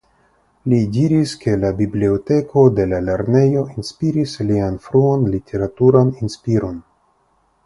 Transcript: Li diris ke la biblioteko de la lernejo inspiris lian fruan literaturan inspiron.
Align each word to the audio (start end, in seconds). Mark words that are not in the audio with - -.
Li 0.71 0.77
diris 0.93 1.33
ke 1.43 1.51
la 1.63 1.69
biblioteko 1.81 2.63
de 2.79 2.87
la 2.93 3.01
lernejo 3.11 3.67
inspiris 3.75 4.35
lian 4.49 4.81
fruan 4.89 5.29
literaturan 5.37 6.11
inspiron. 6.27 6.83